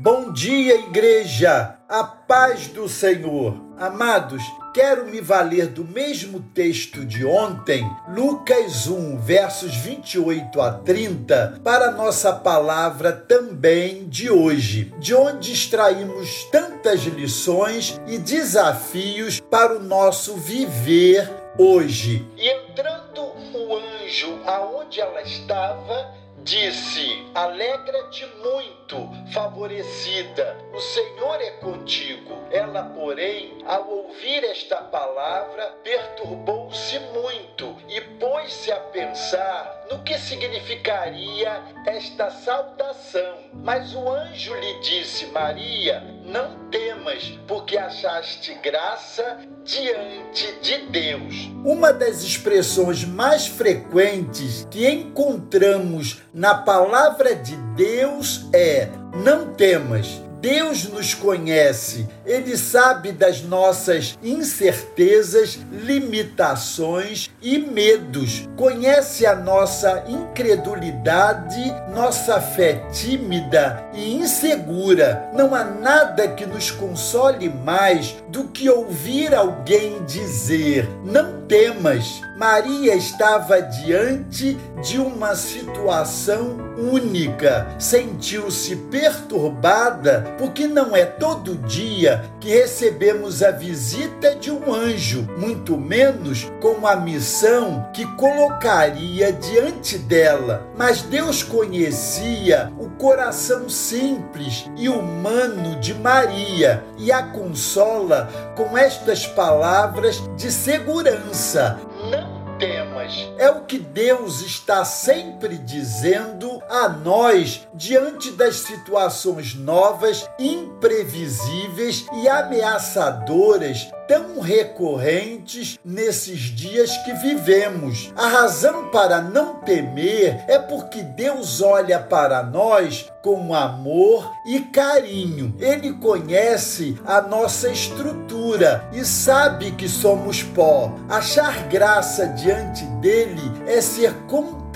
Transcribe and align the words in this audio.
Bom 0.00 0.32
dia, 0.32 0.76
igreja! 0.76 1.76
A 1.88 2.04
paz 2.04 2.68
do 2.68 2.88
Senhor. 2.88 3.60
Amados, 3.76 4.40
quero 4.72 5.06
me 5.06 5.20
valer 5.20 5.66
do 5.66 5.84
mesmo 5.84 6.38
texto 6.54 7.04
de 7.04 7.24
ontem, 7.24 7.84
Lucas 8.08 8.86
1, 8.86 9.18
versos 9.18 9.74
28 9.74 10.60
a 10.60 10.70
30, 10.74 11.62
para 11.64 11.90
nossa 11.90 12.32
palavra 12.32 13.10
também 13.10 14.08
de 14.08 14.30
hoje, 14.30 14.94
de 15.00 15.16
onde 15.16 15.52
extraímos 15.52 16.44
tantas 16.44 17.00
lições 17.00 18.00
e 18.06 18.18
desafios 18.18 19.40
para 19.40 19.78
o 19.78 19.82
nosso 19.82 20.36
viver 20.36 21.28
hoje. 21.58 22.24
Entrando 22.36 23.20
o 23.52 23.76
anjo 23.76 24.38
aonde 24.46 25.00
ela 25.00 25.22
estava, 25.22 26.14
disse: 26.48 27.26
Alegra-te 27.34 28.26
muito, 28.42 29.10
favorecida, 29.32 30.56
o 30.72 30.80
Senhor 30.80 31.40
é 31.40 31.50
contigo. 31.52 32.38
Ela, 32.50 32.84
porém, 32.84 33.58
ao 33.66 33.86
ouvir 33.88 34.42
esta 34.44 34.76
palavra, 34.76 35.74
perturbou-se 35.84 36.98
muito 37.12 37.76
e 37.88 38.00
pôs-se 38.18 38.72
a 38.72 38.80
pensar 38.80 39.86
no 39.90 40.02
que 40.02 40.18
significaria 40.18 41.62
esta 41.86 42.30
saudação. 42.30 43.38
Mas 43.52 43.94
o 43.94 44.08
anjo 44.10 44.54
lhe 44.54 44.80
disse: 44.80 45.26
Maria, 45.26 46.00
não 46.24 46.68
temas, 46.70 47.38
porque 47.46 47.76
achaste 47.76 48.54
graça 48.54 49.38
diante 49.64 50.52
de 50.62 50.78
Deus. 50.86 51.50
Uma 51.64 51.92
das 51.92 52.22
expressões 52.22 53.04
mais 53.04 53.46
frequentes 53.46 54.66
que 54.70 54.88
encontramos 54.88 56.22
na 56.38 56.54
palavra 56.54 57.34
de 57.34 57.56
Deus 57.74 58.46
é: 58.52 58.88
não 59.24 59.52
temas. 59.54 60.22
Deus 60.40 60.84
nos 60.84 61.14
conhece, 61.14 62.06
Ele 62.24 62.56
sabe 62.56 63.10
das 63.10 63.42
nossas 63.42 64.16
incertezas, 64.22 65.58
limitações 65.72 67.28
e 67.42 67.58
medos, 67.58 68.48
conhece 68.56 69.26
a 69.26 69.34
nossa 69.34 70.04
incredulidade, 70.06 71.74
nossa 71.92 72.40
fé 72.40 72.74
tímida 72.92 73.84
e 73.92 74.14
insegura. 74.14 75.28
Não 75.34 75.56
há 75.56 75.64
nada 75.64 76.28
que 76.28 76.46
nos 76.46 76.70
console 76.70 77.48
mais 77.48 78.14
do 78.28 78.44
que 78.44 78.70
ouvir 78.70 79.34
alguém 79.34 80.04
dizer: 80.04 80.88
Não 81.04 81.42
temas. 81.48 82.20
Maria 82.38 82.94
estava 82.94 83.60
diante 83.60 84.56
de 84.80 84.96
uma 84.96 85.34
situação 85.34 86.56
única, 86.78 87.66
sentiu-se 87.80 88.76
perturbada 88.76 90.36
porque 90.38 90.68
não 90.68 90.94
é 90.94 91.04
todo 91.04 91.56
dia 91.56 92.24
que 92.38 92.50
recebemos 92.50 93.42
a 93.42 93.50
visita 93.50 94.36
de 94.36 94.52
um 94.52 94.72
anjo, 94.72 95.26
muito 95.36 95.76
menos 95.76 96.48
com 96.60 96.86
a 96.86 96.94
missão 96.94 97.90
que 97.92 98.06
colocaria 98.14 99.32
diante 99.32 99.98
dela. 99.98 100.64
Mas 100.76 101.02
Deus 101.02 101.42
conhecia 101.42 102.72
o 102.78 102.88
coração 102.90 103.68
simples 103.68 104.70
e 104.76 104.88
humano 104.88 105.74
de 105.80 105.92
Maria 105.92 106.84
e 106.96 107.10
a 107.10 107.24
consola 107.24 108.28
com 108.54 108.78
estas 108.78 109.26
palavras 109.26 110.22
de 110.36 110.52
segurança. 110.52 111.87
Não 112.10 112.38
temas. 112.58 113.14
É 113.38 113.50
o 113.50 113.62
que 113.64 113.78
Deus 113.78 114.40
está 114.40 114.84
sempre 114.84 115.56
dizendo 115.56 116.62
a 116.68 116.88
nós 116.88 117.66
diante 117.72 118.32
das 118.32 118.56
situações 118.56 119.54
novas, 119.54 120.28
imprevisíveis 120.38 122.06
e 122.14 122.28
ameaçadoras 122.28 123.88
tão 124.08 124.40
recorrentes 124.40 125.78
nesses 125.84 126.40
dias 126.40 126.96
que 127.04 127.12
vivemos. 127.12 128.12
A 128.16 128.26
razão 128.26 128.88
para 128.90 129.20
não 129.20 129.56
temer 129.56 130.42
é 130.48 130.58
porque 130.58 131.02
Deus 131.02 131.60
olha 131.60 132.00
para 132.00 132.42
nós 132.42 133.12
com 133.22 133.54
amor 133.54 134.32
e 134.46 134.60
carinho. 134.60 135.54
Ele 135.60 135.92
conhece 135.92 136.98
a 137.04 137.20
nossa 137.20 137.68
estrutura 137.68 138.88
e 138.92 139.04
sabe 139.04 139.72
que 139.72 139.88
somos 139.88 140.42
pó. 140.42 140.94
Achar 141.08 141.68
graça 141.68 142.26
diante 142.28 142.84
dele 143.02 143.42
é 143.66 143.82
ser 143.82 144.14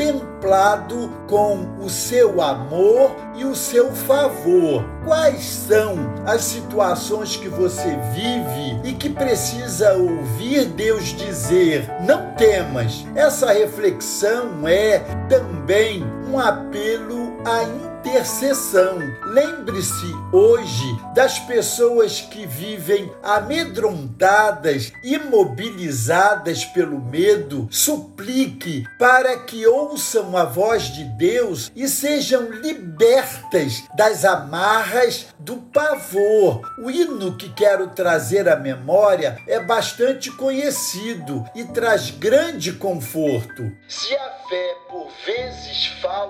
contemplado 0.03 1.11
com 1.29 1.77
o 1.81 1.89
seu 1.89 2.43
amor 2.43 3.15
e 3.37 3.45
o 3.45 3.55
seu 3.55 3.93
favor. 3.93 4.85
Quais 5.05 5.45
são 5.45 5.95
as 6.27 6.43
situações 6.43 7.37
que 7.37 7.49
você 7.49 7.97
vive 8.13 8.81
e 8.89 8.93
que 8.93 9.09
precisa 9.09 9.95
ouvir 9.95 10.67
Deus 10.67 11.05
dizer: 11.05 11.89
não 12.05 12.35
temas? 12.35 13.05
Essa 13.15 13.53
reflexão 13.53 14.67
é 14.67 14.99
também 15.29 16.05
um 16.33 16.39
apelo 16.39 17.37
à 17.45 17.63
intercessão. 17.63 18.99
Lembre-se 19.27 20.07
hoje 20.33 20.99
das 21.15 21.39
pessoas 21.39 22.23
que 22.23 22.47
vivem 22.47 23.13
amedrontadas, 23.23 24.93
imobilizadas 25.05 26.65
pelo 26.65 26.99
medo. 26.99 27.69
Suplique 27.71 28.85
para 28.99 29.41
que 29.41 29.67
ouçam 29.67 30.35
a 30.35 30.45
voz 30.45 30.85
de 30.85 31.05
Deus 31.05 31.71
e 31.77 31.87
sejam 31.87 32.51
libertas 32.51 33.85
das 33.95 34.25
amarras 34.25 35.27
do 35.39 35.59
pavor. 35.59 36.63
O 36.79 36.91
hino 36.91 37.37
que 37.37 37.51
quero 37.53 37.89
trazer 37.89 38.49
à 38.49 38.57
memória 38.57 39.37
é 39.47 39.61
bastante 39.61 40.31
conhecido 40.31 41.45
e 41.55 41.65
traz 41.65 42.11
grande 42.11 42.73
conforto. 42.73 43.71
Se 43.87 44.15
a 44.17 44.31
fé 44.49 44.77
por 44.89 45.09
vezes 45.25 45.87
falta, 46.01 46.22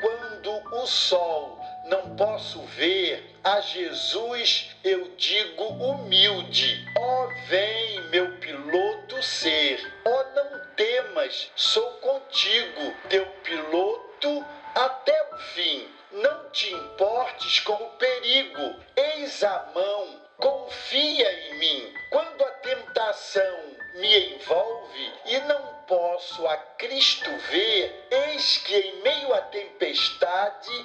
quando 0.00 0.76
o 0.76 0.86
sol 0.86 1.58
não 1.86 2.14
posso 2.16 2.60
ver, 2.62 3.34
a 3.42 3.60
Jesus 3.60 4.76
eu 4.84 5.08
digo 5.16 5.64
humilde: 5.64 6.84
ó, 6.96 7.24
oh, 7.24 7.48
vem, 7.48 8.00
meu 8.10 8.38
piloto 8.38 9.22
ser. 9.22 9.80
Ó, 10.04 10.10
oh, 10.10 10.34
não 10.34 10.66
temas, 10.76 11.50
sou 11.56 11.90
contigo, 11.94 12.94
teu 13.08 13.26
piloto 13.42 14.44
até 14.74 15.28
o 15.32 15.38
fim. 15.54 15.88
Não 16.12 16.50
te 16.50 16.72
importes 16.72 17.60
com 17.60 17.74
o 17.74 17.90
perigo, 17.90 18.76
eis 18.94 19.42
a 19.42 19.70
mão, 19.74 20.20
confia 20.36 21.32
em 21.48 21.58
mim. 21.58 21.94
Quando 22.10 22.42
a 22.44 22.50
tentação 22.50 23.76
me 23.96 24.34
envolve 24.34 25.12
e 25.26 25.38
não 25.40 25.76
posso 25.86 26.46
a 26.46 26.56
Cristo 26.56 27.30
ver, 27.50 28.05
eis 28.36 28.58
que 28.58 28.74
em 28.76 29.02
meio 29.02 29.32
à 29.34 29.40
tempestade 29.40 30.84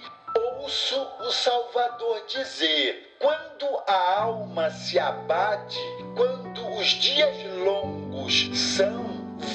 ouço 0.56 1.06
o 1.20 1.32
Salvador 1.32 2.24
dizer: 2.26 3.18
quando 3.20 3.66
a 3.86 4.22
alma 4.22 4.70
se 4.70 4.98
abate, 4.98 5.78
quando 6.16 6.66
os 6.78 6.88
dias 6.88 7.36
longos 7.66 8.58
são, 8.58 9.04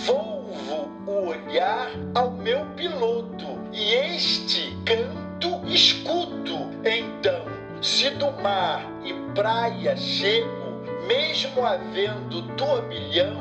volvo 0.05 0.91
o 1.07 1.29
olhar 1.29 1.91
ao 2.15 2.33
meu 2.33 2.67
piloto 2.77 3.47
e 3.73 3.95
este 3.95 4.77
canto 4.85 5.67
escuto. 5.67 6.55
Então, 6.85 7.47
se 7.81 8.11
do 8.11 8.31
mar 8.43 8.85
e 9.05 9.15
praia 9.35 9.97
chego, 9.97 10.83
mesmo 11.07 11.65
havendo 11.65 12.43
turbilhão, 12.57 13.37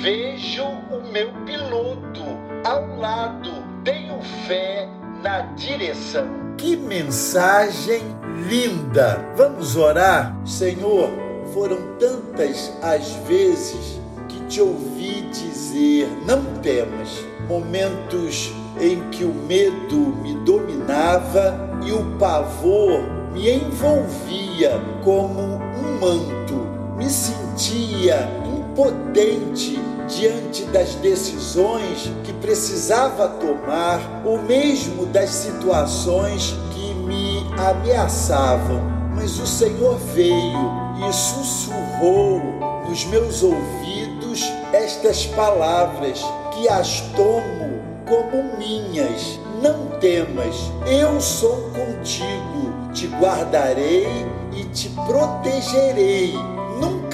vejo 0.00 0.64
o 0.64 1.02
meu 1.12 1.30
piloto 1.44 2.22
ao 2.64 2.96
lado, 2.96 3.67
tenho 3.84 4.20
fé 4.46 4.88
na 5.22 5.40
direção. 5.54 6.26
Que 6.56 6.76
mensagem 6.76 8.02
linda! 8.48 9.24
Vamos 9.36 9.76
orar? 9.76 10.36
Senhor, 10.44 11.10
foram 11.52 11.78
tantas 11.98 12.72
as 12.82 13.12
vezes 13.28 14.00
que 14.28 14.40
te 14.46 14.60
ouvi 14.60 15.22
dizer: 15.30 16.08
não 16.26 16.44
temas. 16.62 17.24
Momentos 17.48 18.52
em 18.80 19.00
que 19.10 19.24
o 19.24 19.32
medo 19.32 19.96
me 20.22 20.34
dominava 20.44 21.78
e 21.84 21.92
o 21.92 22.04
pavor 22.18 23.00
me 23.32 23.50
envolvia 23.50 24.80
como 25.02 25.40
um 25.40 25.98
manto. 26.00 26.66
Me 26.96 27.08
sentia 27.08 28.28
impotente 28.44 29.78
diante 30.08 30.64
das 30.64 30.94
decisões 30.96 32.10
que 32.24 32.32
precisava 32.34 33.28
tomar 33.28 34.00
ou 34.24 34.42
mesmo 34.42 35.06
das 35.06 35.30
situações 35.30 36.56
que 36.72 36.94
me 36.94 37.46
ameaçavam. 37.58 38.80
Mas 39.14 39.38
o 39.38 39.46
Senhor 39.46 39.96
veio 40.14 40.70
e 41.08 41.12
sussurrou 41.12 42.40
nos 42.88 43.04
meus 43.06 43.42
ouvidos 43.42 44.42
estas 44.72 45.26
palavras 45.26 46.24
que 46.52 46.68
as 46.68 47.00
tomo 47.14 47.80
como 48.06 48.56
minhas. 48.56 49.38
Não 49.62 49.98
temas, 49.98 50.54
eu 50.86 51.20
sou 51.20 51.70
contigo 51.70 52.58
te 52.98 53.06
guardarei 53.06 54.26
e 54.52 54.64
te 54.64 54.88
protegerei. 55.06 56.34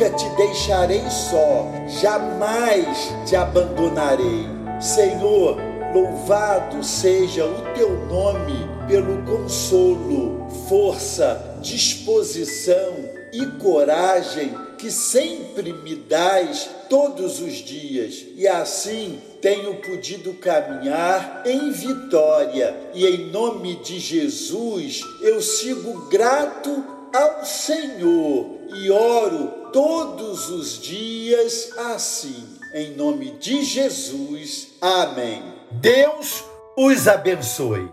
Nunca 0.05 0.19
te 0.19 0.29
deixarei 0.37 1.03
só, 1.09 1.73
jamais 2.03 3.11
te 3.25 3.35
abandonarei. 3.35 4.47
Senhor, 4.79 5.57
louvado 5.95 6.85
seja 6.85 7.47
o 7.47 7.75
teu 7.75 8.05
nome 8.07 8.69
pelo 8.87 9.23
consolo, 9.23 10.47
força, 10.69 11.59
disposição 11.63 12.93
e 13.33 13.47
coragem 13.63 14.55
que 14.77 14.91
sempre 14.91 15.73
me 15.73 15.95
dás 15.95 16.69
todos 16.91 17.41
os 17.41 17.55
dias, 17.55 18.27
e 18.37 18.47
assim 18.47 19.19
tenho 19.41 19.77
podido 19.77 20.35
caminhar 20.35 21.45
em 21.47 21.71
vitória, 21.71 22.77
e 22.93 23.07
em 23.07 23.31
nome 23.31 23.77
de 23.77 23.99
Jesus 23.99 25.01
eu 25.23 25.41
sigo 25.41 26.11
grato 26.11 26.85
ao 27.15 27.43
Senhor 27.47 28.51
e 28.75 28.91
oro 28.91 29.64
todos 29.75 30.51
os 30.51 30.81
dias 30.81 31.77
assim. 31.77 32.47
Em 32.73 32.93
nome 32.93 33.33
de 33.33 33.65
Jesus. 33.65 34.69
Amém. 34.81 35.43
Deus 35.73 36.45
os 36.77 37.09
abençoe. 37.09 37.93